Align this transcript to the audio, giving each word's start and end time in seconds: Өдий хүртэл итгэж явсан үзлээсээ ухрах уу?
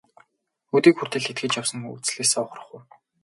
Өдий 0.75 0.93
хүртэл 0.95 1.27
итгэж 1.31 1.53
явсан 1.61 1.81
үзлээсээ 1.91 2.41
ухрах 2.43 2.69
уу? 2.73 2.81